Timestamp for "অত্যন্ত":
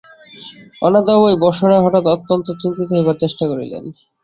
2.15-2.47